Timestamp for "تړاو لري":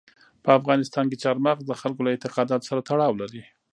2.89-3.43